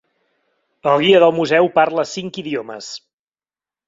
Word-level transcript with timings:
El 0.91 1.03
guia 1.03 1.19
del 1.23 1.33
museu 1.39 1.69
parla 1.75 2.05
cinc 2.13 2.39
idiomes. 2.45 2.89